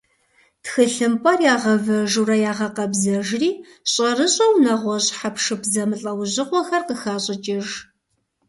[0.63, 3.51] Тхылъымпӏэр ягъэвэжурэ ягъэкъэбзэжри,
[3.91, 7.67] щӏэрыщӏэу нэгъуэщӏ хьэпшып зэмылӏэужьыгъуэхэр къыхащӏыкӏыж.